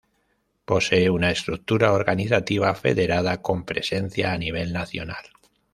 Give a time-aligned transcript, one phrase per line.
[0.65, 5.25] Posee una estructura organizativa federada, con presencia a nivel nacional.